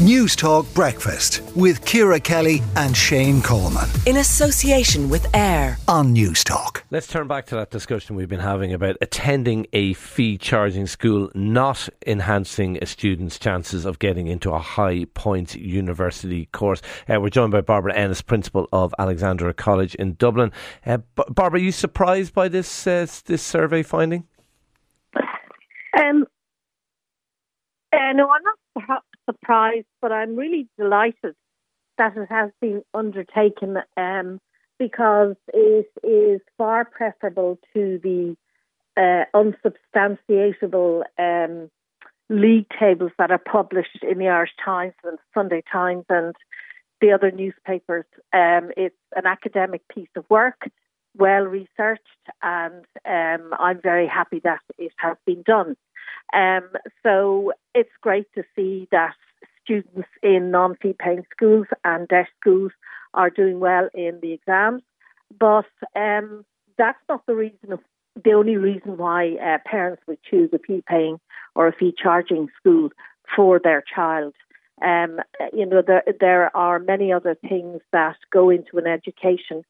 Newstalk 0.00 0.72
Breakfast 0.72 1.42
with 1.54 1.84
Ciara 1.84 2.18
Kelly 2.18 2.62
and 2.74 2.96
Shane 2.96 3.42
Coleman. 3.42 3.86
In 4.06 4.16
association 4.16 5.10
with 5.10 5.26
AIR 5.36 5.76
on 5.88 6.14
Newstalk. 6.14 6.84
Let's 6.90 7.06
turn 7.06 7.28
back 7.28 7.44
to 7.48 7.54
that 7.56 7.70
discussion 7.70 8.16
we've 8.16 8.26
been 8.26 8.40
having 8.40 8.72
about 8.72 8.96
attending 9.02 9.66
a 9.74 9.92
fee 9.92 10.38
charging 10.38 10.86
school 10.86 11.30
not 11.34 11.86
enhancing 12.06 12.78
a 12.80 12.86
student's 12.86 13.38
chances 13.38 13.84
of 13.84 13.98
getting 13.98 14.26
into 14.26 14.52
a 14.52 14.58
high 14.58 15.04
point 15.12 15.54
university 15.54 16.46
course. 16.46 16.80
Uh, 17.06 17.20
we're 17.20 17.28
joined 17.28 17.52
by 17.52 17.60
Barbara 17.60 17.94
Ennis, 17.94 18.22
principal 18.22 18.70
of 18.72 18.94
Alexandra 18.98 19.52
College 19.52 19.94
in 19.96 20.14
Dublin. 20.14 20.50
Uh, 20.86 20.96
B- 21.14 21.24
Barbara, 21.28 21.60
are 21.60 21.62
you 21.62 21.72
surprised 21.72 22.32
by 22.32 22.48
this 22.48 22.86
uh, 22.86 23.06
this 23.26 23.42
survey 23.42 23.82
finding? 23.82 24.26
Um, 25.94 26.24
uh, 27.92 28.12
no, 28.14 28.30
I'm 28.30 28.42
not 28.88 29.02
surprised, 29.30 29.86
but 30.00 30.12
I'm 30.12 30.36
really 30.36 30.68
delighted 30.78 31.34
that 31.98 32.16
it 32.16 32.28
has 32.30 32.50
been 32.60 32.82
undertaken 32.94 33.76
um, 33.96 34.40
because 34.78 35.36
it 35.52 35.86
is 36.02 36.40
far 36.56 36.84
preferable 36.84 37.58
to 37.74 38.00
the 38.02 38.36
uh, 38.96 39.24
unsubstantiatable 39.34 41.02
um, 41.18 41.70
league 42.28 42.66
tables 42.78 43.12
that 43.18 43.30
are 43.30 43.38
published 43.38 44.02
in 44.02 44.18
the 44.18 44.28
Irish 44.28 44.52
Times 44.64 44.94
and 45.04 45.18
Sunday 45.34 45.62
Times 45.70 46.04
and 46.08 46.34
the 47.00 47.12
other 47.12 47.30
newspapers. 47.30 48.04
Um, 48.32 48.70
it's 48.76 48.96
an 49.14 49.26
academic 49.26 49.82
piece 49.94 50.08
of 50.16 50.24
work, 50.30 50.70
well 51.16 51.42
researched, 51.42 52.02
and 52.42 52.84
um, 53.04 53.54
I'm 53.58 53.80
very 53.82 54.06
happy 54.06 54.40
that 54.44 54.60
it 54.78 54.92
has 54.96 55.16
been 55.26 55.42
done. 55.42 55.76
Um, 56.32 56.68
so 57.02 57.52
it's 57.74 57.90
great 58.00 58.26
to 58.34 58.42
see 58.54 58.88
that 58.92 59.14
students 59.64 60.08
in 60.22 60.50
non-fee 60.50 60.96
paying 60.98 61.24
schools 61.30 61.66
and 61.84 62.08
DEIS 62.08 62.26
schools 62.40 62.72
are 63.14 63.30
doing 63.30 63.60
well 63.60 63.88
in 63.94 64.18
the 64.20 64.32
exams. 64.32 64.82
But 65.38 65.66
um, 65.94 66.44
that's 66.78 66.98
not 67.08 67.24
the 67.26 67.34
reason 67.34 67.72
of 67.72 67.80
the 68.22 68.32
only 68.32 68.56
reason 68.56 68.96
why 68.96 69.36
uh, 69.36 69.58
parents 69.64 70.02
would 70.06 70.22
choose 70.22 70.50
a 70.52 70.58
fee 70.58 70.82
paying 70.86 71.20
or 71.54 71.68
a 71.68 71.72
fee 71.72 71.94
charging 71.96 72.48
school 72.58 72.90
for 73.34 73.60
their 73.62 73.82
child. 73.94 74.34
Um, 74.82 75.20
you 75.52 75.66
know, 75.66 75.82
there, 75.86 76.02
there 76.18 76.56
are 76.56 76.78
many 76.78 77.12
other 77.12 77.36
things 77.48 77.80
that 77.92 78.16
go 78.32 78.50
into 78.50 78.78
an 78.78 78.86
education 78.86 79.62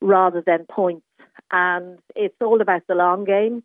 rather 0.00 0.42
than 0.44 0.66
points. 0.70 1.06
And 1.50 1.98
it's 2.14 2.36
all 2.40 2.60
about 2.60 2.82
the 2.86 2.94
long 2.94 3.24
game. 3.24 3.62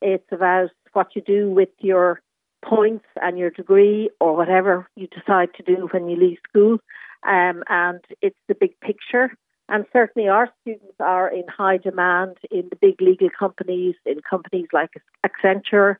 It's 0.00 0.26
about 0.32 0.70
what 0.96 1.14
you 1.14 1.22
do 1.22 1.50
with 1.50 1.68
your 1.78 2.20
points 2.64 3.04
and 3.22 3.38
your 3.38 3.50
degree 3.50 4.10
or 4.18 4.34
whatever 4.34 4.88
you 4.96 5.06
decide 5.06 5.50
to 5.54 5.62
do 5.62 5.88
when 5.92 6.08
you 6.08 6.16
leave 6.16 6.38
school. 6.48 6.78
Um, 7.28 7.62
and 7.68 8.00
it's 8.22 8.38
the 8.48 8.54
big 8.54 8.80
picture. 8.80 9.36
And 9.68 9.84
certainly 9.92 10.28
our 10.28 10.48
students 10.60 10.94
are 11.00 11.28
in 11.28 11.44
high 11.48 11.76
demand 11.76 12.38
in 12.50 12.68
the 12.70 12.76
big 12.76 13.00
legal 13.00 13.28
companies, 13.36 13.96
in 14.04 14.20
companies 14.28 14.68
like 14.72 14.90
Accenture 15.24 15.96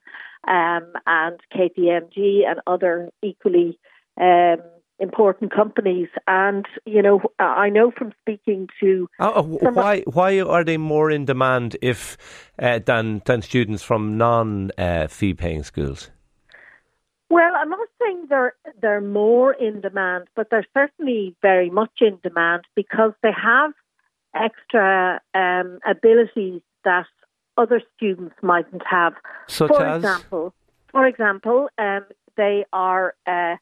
um, 0.47 0.93
and 1.07 1.39
KPMG 1.55 2.49
and 2.49 2.61
other 2.67 3.11
equally 3.23 3.79
um, 4.21 4.59
important 4.99 5.53
companies. 5.53 6.09
And, 6.27 6.67
you 6.85 7.03
know, 7.03 7.21
I 7.39 7.69
know 7.69 7.91
from 7.91 8.13
speaking 8.23 8.69
to. 8.81 9.09
Oh, 9.19 9.43
why, 9.43 10.03
why 10.03 10.41
are 10.41 10.65
they 10.65 10.77
more 10.77 11.11
in 11.11 11.25
demand 11.25 11.77
if 11.83 12.17
uh, 12.59 12.81
than, 12.85 13.23
than 13.27 13.43
students 13.43 13.83
from 13.83 14.17
non 14.17 14.71
uh, 14.79 15.07
fee 15.09 15.35
paying 15.35 15.63
schools? 15.63 16.11
Well, 17.29 17.53
I'm 17.57 17.71
not 17.71 17.89
saying 18.01 18.27
they're 18.29 18.55
they're 18.81 19.01
more 19.01 19.53
in 19.53 19.81
demand, 19.81 20.29
but 20.37 20.49
they're 20.49 20.67
certainly 20.73 21.35
very 21.43 21.71
much 21.71 21.91
in 22.01 22.19
demand 22.23 22.63
because 22.77 23.13
they 23.23 23.33
have 23.33 23.73
extra 24.33 25.21
um, 25.35 25.81
abilities 25.85 26.61
that 26.85 27.07
other 27.57 27.83
students 27.97 28.37
mightn't 28.43 28.83
have. 28.89 29.15
Such 29.49 29.69
for 29.69 29.85
as? 29.85 29.97
example, 30.05 30.55
for 30.93 31.07
example, 31.07 31.69
um, 31.79 32.07
they 32.37 32.65
are 32.73 33.15
uh, 33.27 33.57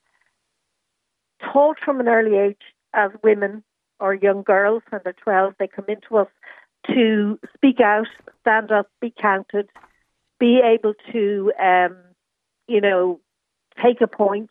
taught 1.40 1.78
from 1.84 2.00
an 2.00 2.08
early 2.08 2.36
age 2.36 2.60
as 2.92 3.10
women 3.22 3.62
or 4.00 4.14
young 4.14 4.42
girls 4.42 4.82
when 4.90 5.00
they're 5.04 5.12
12. 5.12 5.54
They 5.58 5.68
come 5.68 5.86
into 5.88 6.16
us 6.16 6.28
to 6.88 7.38
speak 7.54 7.80
out, 7.80 8.06
stand 8.40 8.70
up, 8.70 8.88
be 9.00 9.12
counted, 9.20 9.68
be 10.38 10.60
able 10.64 10.94
to, 11.12 11.52
um, 11.62 11.96
you 12.68 12.80
know, 12.80 13.20
take 13.82 14.00
a 14.00 14.06
point 14.06 14.50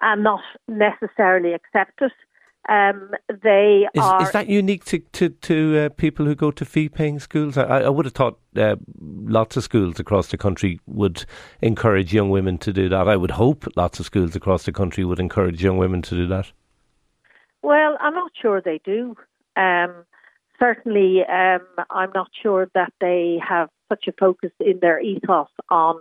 and 0.00 0.22
not 0.22 0.40
necessarily 0.68 1.52
accept 1.52 2.00
it. 2.00 2.12
Um, 2.68 3.10
they 3.42 3.88
is, 3.94 4.02
are. 4.02 4.22
Is 4.22 4.32
that 4.32 4.48
unique 4.48 4.84
to 4.86 4.98
to, 4.98 5.28
to 5.30 5.78
uh, 5.78 5.88
people 5.90 6.26
who 6.26 6.34
go 6.34 6.50
to 6.50 6.64
fee 6.64 6.88
paying 6.88 7.18
schools? 7.18 7.56
I, 7.56 7.82
I 7.82 7.88
would 7.88 8.04
have 8.04 8.14
thought 8.14 8.38
uh, 8.56 8.76
lots 9.00 9.56
of 9.56 9.64
schools 9.64 9.98
across 9.98 10.28
the 10.28 10.36
country 10.36 10.78
would 10.86 11.24
encourage 11.62 12.12
young 12.12 12.30
women 12.30 12.58
to 12.58 12.72
do 12.72 12.88
that. 12.90 13.08
I 13.08 13.16
would 13.16 13.32
hope 13.32 13.66
lots 13.76 13.98
of 13.98 14.06
schools 14.06 14.36
across 14.36 14.64
the 14.64 14.72
country 14.72 15.04
would 15.04 15.18
encourage 15.18 15.62
young 15.62 15.78
women 15.78 16.02
to 16.02 16.14
do 16.14 16.26
that. 16.28 16.52
Well, 17.62 17.96
I'm 18.00 18.14
not 18.14 18.32
sure 18.40 18.60
they 18.60 18.80
do. 18.84 19.16
Um, 19.56 20.04
certainly, 20.58 21.22
um, 21.28 21.66
I'm 21.90 22.10
not 22.14 22.28
sure 22.42 22.70
that 22.74 22.92
they 23.00 23.38
have 23.46 23.68
such 23.88 24.04
a 24.06 24.12
focus 24.12 24.52
in 24.60 24.78
their 24.80 25.00
ethos 25.00 25.48
on 25.70 26.00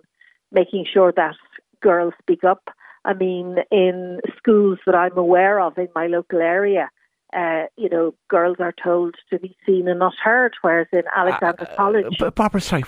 making 0.51 0.85
sure 0.91 1.11
that 1.15 1.35
girls 1.81 2.13
speak 2.21 2.43
up. 2.43 2.69
I 3.05 3.13
mean, 3.13 3.57
in 3.71 4.19
schools 4.37 4.79
that 4.85 4.95
I'm 4.95 5.17
aware 5.17 5.59
of 5.59 5.77
in 5.77 5.87
my 5.95 6.07
local 6.07 6.39
area, 6.39 6.89
uh, 7.35 7.63
you 7.77 7.89
know, 7.89 8.13
girls 8.27 8.57
are 8.59 8.73
told 8.83 9.15
to 9.29 9.39
be 9.39 9.55
seen 9.65 9.87
and 9.87 9.99
not 9.99 10.13
heard, 10.23 10.53
whereas 10.61 10.87
in 10.91 11.03
Alexandra 11.15 11.67
uh, 11.69 11.75
College. 11.75 12.15
But 12.19 12.35
Barbara, 12.35 12.61
sorry, 12.61 12.83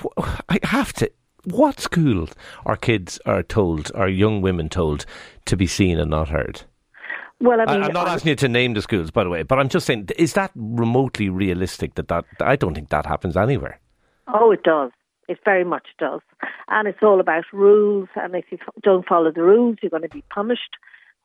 I 0.50 0.60
have 0.64 0.94
to. 0.94 1.12
What 1.46 1.80
schools 1.80 2.32
are 2.66 2.76
kids 2.76 3.20
are 3.26 3.44
told, 3.44 3.92
are 3.96 4.08
young 4.08 4.42
women 4.42 4.70
told 4.70 5.06
to 5.46 5.58
be 5.58 5.68
seen 5.68 6.00
and 6.00 6.12
not 6.12 6.30
heard? 6.30 6.64
Well, 7.40 7.60
I 7.60 7.66
mean, 7.66 7.84
I, 7.84 7.88
am 7.88 7.94
not 7.94 8.08
asking 8.08 8.30
you 8.30 8.36
to 8.36 8.48
name 8.48 8.76
the 8.76 8.84
schools, 8.84 9.10
by 9.10 9.24
the 9.24 9.30
way, 9.30 9.42
but 9.42 9.58
I'm 9.58 9.70
just 9.70 9.88
saying, 9.88 10.10
is 10.18 10.34
that 10.34 10.52
remotely 10.56 11.30
realistic? 11.30 11.96
That 11.96 12.08
that 12.10 12.26
I 12.40 12.56
don't 12.56 12.76
think 12.76 12.90
that 12.90 13.08
happens 13.08 13.36
anywhere. 13.36 13.80
Oh, 14.28 14.52
it 14.52 14.62
does. 14.62 14.92
It 15.28 15.40
very 15.46 15.64
much 15.64 15.88
does. 15.98 16.22
And 16.68 16.88
it's 16.88 17.02
all 17.02 17.20
about 17.20 17.46
rules. 17.54 18.10
And 18.16 18.36
if 18.36 18.46
you 18.52 18.58
don't 18.82 19.08
follow 19.08 19.32
the 19.32 19.44
rules, 19.44 19.78
you're 19.82 19.90
going 19.90 20.04
to 20.04 20.10
be 20.10 20.24
punished. 20.34 20.76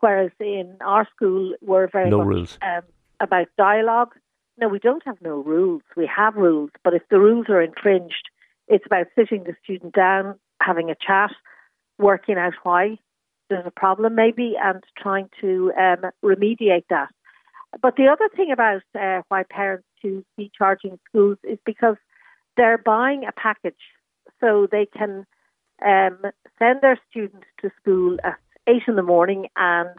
Whereas 0.00 0.30
in 0.38 0.76
our 0.84 1.08
school, 1.14 1.54
we're 1.62 1.88
very 1.88 2.10
no 2.10 2.18
much 2.18 2.26
rules. 2.26 2.58
Um, 2.62 2.82
about 3.20 3.48
dialogue. 3.56 4.14
No, 4.58 4.68
we 4.68 4.78
don't 4.78 5.02
have 5.06 5.20
no 5.20 5.42
rules. 5.42 5.82
We 5.96 6.08
have 6.14 6.34
rules. 6.36 6.70
But 6.84 6.94
if 6.94 7.02
the 7.10 7.18
rules 7.18 7.46
are 7.48 7.62
infringed, 7.62 8.28
it's 8.68 8.86
about 8.86 9.06
sitting 9.14 9.44
the 9.44 9.54
student 9.62 9.94
down, 9.94 10.38
having 10.60 10.90
a 10.90 10.94
chat, 10.94 11.30
working 11.98 12.36
out 12.36 12.54
why 12.62 12.98
there's 13.48 13.66
a 13.66 13.70
problem 13.70 14.14
maybe, 14.14 14.54
and 14.60 14.82
trying 14.98 15.28
to 15.40 15.72
um, 15.78 16.10
remediate 16.24 16.84
that. 16.90 17.08
But 17.80 17.96
the 17.96 18.08
other 18.08 18.28
thing 18.34 18.50
about 18.52 18.82
uh, 18.98 19.22
why 19.28 19.44
parents 19.48 19.86
choose 20.00 20.24
fee 20.36 20.50
charging 20.56 20.98
schools 21.08 21.38
is 21.44 21.58
because 21.64 21.96
they're 22.56 22.78
buying 22.78 23.24
a 23.24 23.32
package 23.32 23.74
so 24.40 24.66
they 24.70 24.86
can 24.86 25.26
um, 25.84 26.18
send 26.58 26.80
their 26.80 26.98
students 27.10 27.46
to 27.60 27.70
school 27.80 28.16
at 28.24 28.38
eight 28.66 28.82
in 28.88 28.96
the 28.96 29.02
morning, 29.02 29.48
and 29.56 29.90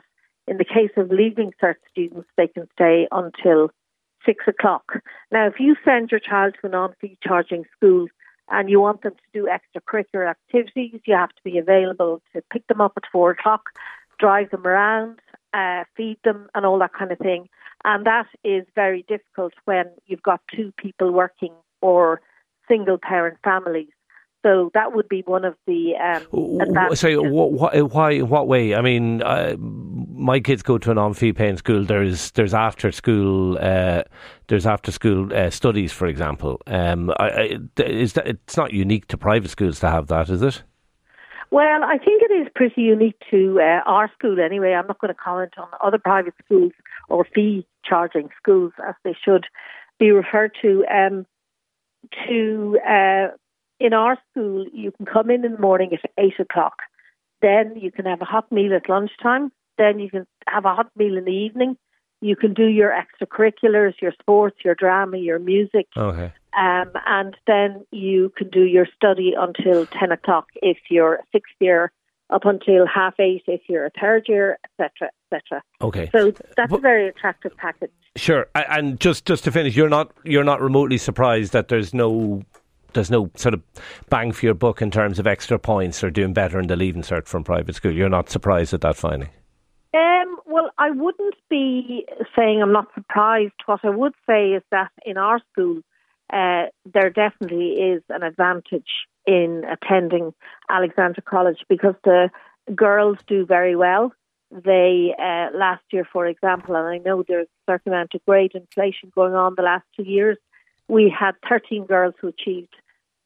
in 0.47 0.57
the 0.57 0.65
case 0.65 0.91
of 0.97 1.09
leaving 1.09 1.53
cert 1.61 1.75
students, 1.91 2.29
they 2.37 2.47
can 2.47 2.67
stay 2.73 3.07
until 3.11 3.69
six 4.25 4.45
o'clock. 4.47 5.01
Now, 5.31 5.47
if 5.47 5.59
you 5.59 5.75
send 5.85 6.11
your 6.11 6.19
child 6.19 6.55
to 6.59 6.67
a 6.67 6.69
non-fee 6.69 7.17
charging 7.23 7.65
school 7.75 8.07
and 8.49 8.69
you 8.69 8.79
want 8.79 9.03
them 9.03 9.13
to 9.13 9.39
do 9.39 9.47
extracurricular 9.47 10.29
activities, 10.29 10.99
you 11.05 11.15
have 11.15 11.29
to 11.29 11.43
be 11.43 11.57
available 11.57 12.21
to 12.33 12.41
pick 12.51 12.65
them 12.67 12.81
up 12.81 12.93
at 12.97 13.03
four 13.11 13.31
o'clock, 13.31 13.69
drive 14.19 14.49
them 14.51 14.65
around, 14.65 15.19
uh, 15.53 15.83
feed 15.95 16.17
them, 16.23 16.49
and 16.55 16.65
all 16.65 16.79
that 16.79 16.93
kind 16.93 17.11
of 17.11 17.19
thing. 17.19 17.47
And 17.85 18.05
that 18.05 18.27
is 18.43 18.65
very 18.75 19.03
difficult 19.07 19.53
when 19.65 19.85
you've 20.07 20.23
got 20.23 20.41
two 20.53 20.73
people 20.77 21.11
working 21.11 21.53
or 21.81 22.21
single 22.67 22.97
parent 22.97 23.37
families. 23.43 23.89
So 24.45 24.69
that 24.73 24.93
would 24.93 25.09
be 25.09 25.23
one 25.25 25.43
of 25.43 25.55
the 25.65 25.95
um, 25.95 26.95
So, 26.95 27.21
why, 27.21 27.81
why, 27.81 28.21
what 28.21 28.47
way? 28.47 28.75
I 28.75 28.81
mean, 28.81 29.21
uh, 29.23 29.55
my 29.57 30.39
kids 30.39 30.61
go 30.61 30.77
to 30.77 30.91
an 30.91 30.97
on-fee 30.97 31.33
paying 31.33 31.57
school. 31.57 31.83
There's 31.83 32.31
there's 32.31 32.53
after 32.53 32.91
school 32.91 33.57
uh, 33.59 34.03
there's 34.47 34.65
after 34.65 34.91
school 34.91 35.33
uh, 35.33 35.49
studies, 35.49 35.91
for 35.91 36.07
example. 36.07 36.61
Um, 36.67 37.11
I, 37.19 37.25
I, 37.27 37.81
is 37.81 38.13
that 38.13 38.27
it's 38.27 38.55
not 38.55 38.71
unique 38.73 39.07
to 39.07 39.17
private 39.17 39.49
schools 39.49 39.79
to 39.81 39.89
have 39.89 40.07
that, 40.07 40.29
is 40.29 40.41
it? 40.41 40.63
Well, 41.49 41.83
I 41.83 41.97
think 41.97 42.21
it 42.23 42.33
is 42.33 42.47
pretty 42.55 42.81
unique 42.81 43.17
to 43.31 43.59
uh, 43.61 43.89
our 43.89 44.11
school 44.17 44.37
anyway. 44.39 44.73
I'm 44.73 44.87
not 44.87 44.99
going 44.99 45.13
to 45.13 45.19
comment 45.19 45.53
on 45.57 45.67
other 45.81 45.97
private 45.97 46.33
schools 46.43 46.73
or 47.09 47.25
fee 47.33 47.65
charging 47.85 48.29
schools 48.41 48.73
as 48.87 48.95
they 49.03 49.15
should 49.23 49.45
be 49.97 50.11
referred 50.11 50.51
to. 50.61 50.85
Um, 50.93 51.25
to 52.27 52.79
uh, 52.87 53.27
in 53.79 53.93
our 53.93 54.17
school, 54.31 54.65
you 54.73 54.91
can 54.91 55.05
come 55.05 55.29
in 55.29 55.45
in 55.45 55.53
the 55.53 55.59
morning 55.59 55.91
at 55.93 56.09
eight 56.17 56.39
o'clock. 56.39 56.77
Then 57.41 57.75
you 57.75 57.91
can 57.91 58.05
have 58.05 58.21
a 58.21 58.25
hot 58.25 58.51
meal 58.51 58.73
at 58.73 58.89
lunchtime. 58.89 59.51
then 59.77 59.99
you 59.99 60.09
can 60.09 60.25
have 60.47 60.65
a 60.65 60.73
hot 60.73 60.89
meal 60.95 61.17
in 61.17 61.25
the 61.25 61.31
evening. 61.31 61.77
You 62.19 62.35
can 62.35 62.53
do 62.55 62.65
your 62.65 62.91
extracurriculars, 62.91 64.01
your 64.01 64.11
sports, 64.19 64.57
your 64.65 64.73
drama, 64.73 65.17
your 65.17 65.37
music. 65.37 65.85
Okay. 65.95 66.33
Um, 66.57 66.91
and 67.05 67.37
then 67.45 67.85
you 67.91 68.33
can 68.35 68.49
do 68.49 68.63
your 68.63 68.87
study 68.95 69.35
until 69.37 69.85
10 69.85 70.11
o'clock 70.11 70.47
if 70.55 70.77
you're 70.89 71.15
a 71.15 71.23
sixth 71.31 71.53
year, 71.59 71.91
up 72.29 72.45
until 72.45 72.85
half 72.85 73.13
eight 73.19 73.43
if 73.47 73.61
you're 73.67 73.85
a 73.85 73.91
third 73.99 74.25
year, 74.27 74.57
etc., 74.79 75.09
etc. 75.31 75.61
Okay. 75.81 76.09
So 76.11 76.31
that's 76.55 76.69
But- 76.71 76.79
a 76.79 76.81
very 76.81 77.07
attractive 77.07 77.55
package. 77.57 77.91
Sure. 78.15 78.47
And 78.55 78.99
just 78.99 79.25
just 79.25 79.43
to 79.43 79.51
finish, 79.51 79.75
you're 79.75 79.89
not 79.89 80.11
you're 80.23 80.43
not 80.43 80.59
remotely 80.61 80.97
surprised 80.97 81.53
that 81.53 81.67
there's 81.67 81.93
no 81.93 82.41
there's 82.93 83.11
no 83.11 83.29
sort 83.35 83.53
of 83.53 83.61
bang 84.09 84.31
for 84.31 84.45
your 84.45 84.55
buck 84.55 84.81
in 84.81 84.89
terms 84.89 85.19
of 85.19 85.27
extra 85.27 85.59
points 85.59 86.03
or 86.03 86.09
doing 86.09 86.33
better 86.33 86.59
in 86.59 86.67
the 86.67 86.75
leaving 86.75 87.03
cert 87.03 87.27
from 87.27 87.43
private 87.43 87.75
school. 87.75 87.91
You're 87.91 88.09
not 88.09 88.29
surprised 88.29 88.73
at 88.73 88.81
that 88.81 88.95
finding. 88.95 89.29
Um, 89.93 90.37
well, 90.47 90.71
I 90.79 90.89
wouldn't 90.91 91.35
be 91.49 92.05
saying 92.35 92.61
I'm 92.61 92.71
not 92.73 92.87
surprised. 92.95 93.53
What 93.67 93.81
I 93.83 93.89
would 93.89 94.13
say 94.27 94.51
is 94.51 94.63
that 94.71 94.91
in 95.05 95.17
our 95.17 95.39
school, 95.51 95.81
uh, 96.31 96.65
there 96.93 97.09
definitely 97.09 97.73
is 97.73 98.03
an 98.09 98.23
advantage 98.23 99.07
in 99.25 99.63
attending 99.69 100.33
Alexandra 100.69 101.23
College 101.23 101.63
because 101.69 101.95
the 102.03 102.29
girls 102.75 103.17
do 103.27 103.45
very 103.45 103.75
well. 103.75 104.11
They 104.51 105.13
uh, 105.17 105.57
last 105.57 105.83
year, 105.91 106.07
for 106.11 106.25
example, 106.25 106.75
and 106.75 106.87
I 106.87 106.97
know 106.99 107.23
there's 107.27 107.47
a 107.47 107.71
certain 107.71 107.93
amount 107.93 108.13
of 108.13 108.23
grade 108.25 108.53
inflation 108.53 109.11
going 109.13 109.33
on 109.33 109.55
the 109.55 109.63
last 109.63 109.85
two 109.95 110.03
years. 110.03 110.37
We 110.87 111.13
had 111.17 111.33
13 111.49 111.85
girls 111.85 112.13
who 112.19 112.29
achieved 112.29 112.73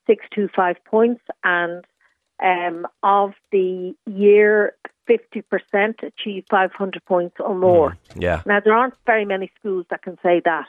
625 0.07 0.83
points, 0.85 1.21
and 1.43 1.85
um, 2.41 2.87
of 3.03 3.33
the 3.51 3.93
year, 4.07 4.73
50% 5.07 6.03
achieved 6.03 6.47
500 6.49 7.05
points 7.05 7.35
or 7.39 7.55
more. 7.55 7.97
Yeah. 8.15 8.41
Now, 8.47 8.59
there 8.59 8.73
aren't 8.73 8.95
very 9.05 9.25
many 9.25 9.51
schools 9.59 9.85
that 9.91 10.01
can 10.01 10.17
say 10.23 10.41
that. 10.45 10.65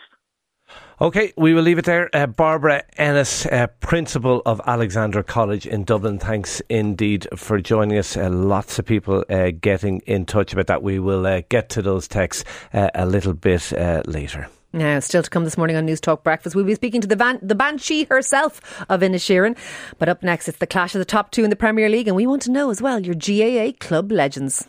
Okay, 1.02 1.32
we 1.36 1.52
will 1.52 1.62
leave 1.62 1.78
it 1.78 1.84
there. 1.84 2.08
Uh, 2.12 2.28
Barbara 2.28 2.84
Ennis, 2.96 3.44
uh, 3.46 3.66
principal 3.80 4.40
of 4.46 4.60
Alexandra 4.68 5.24
College 5.24 5.66
in 5.66 5.82
Dublin. 5.82 6.20
Thanks 6.20 6.62
indeed 6.68 7.26
for 7.34 7.60
joining 7.60 7.98
us. 7.98 8.16
Uh, 8.16 8.30
lots 8.30 8.78
of 8.78 8.86
people 8.86 9.24
uh, 9.28 9.50
getting 9.60 9.98
in 10.06 10.26
touch 10.26 10.52
about 10.52 10.68
that. 10.68 10.84
We 10.84 11.00
will 11.00 11.26
uh, 11.26 11.42
get 11.48 11.70
to 11.70 11.82
those 11.82 12.06
texts 12.06 12.44
uh, 12.72 12.90
a 12.94 13.04
little 13.04 13.34
bit 13.34 13.72
later. 14.06 14.48
Now, 14.72 15.00
still 15.00 15.24
to 15.24 15.28
come 15.28 15.42
this 15.42 15.58
morning 15.58 15.74
on 15.74 15.88
Newstalk 15.88 16.22
Breakfast, 16.22 16.54
we'll 16.54 16.64
be 16.64 16.76
speaking 16.76 17.00
to 17.00 17.08
the, 17.08 17.16
van- 17.16 17.40
the 17.42 17.56
Banshee 17.56 18.04
herself 18.04 18.84
of 18.88 19.00
Inisherin. 19.00 19.58
But 19.98 20.08
up 20.08 20.22
next, 20.22 20.48
it's 20.48 20.58
the 20.58 20.68
clash 20.68 20.94
of 20.94 21.00
the 21.00 21.04
top 21.04 21.32
two 21.32 21.42
in 21.42 21.50
the 21.50 21.56
Premier 21.56 21.88
League, 21.88 22.06
and 22.06 22.16
we 22.16 22.28
want 22.28 22.42
to 22.42 22.50
know 22.52 22.70
as 22.70 22.80
well 22.80 23.00
your 23.00 23.16
GAA 23.16 23.76
club 23.80 24.12
legends. 24.12 24.68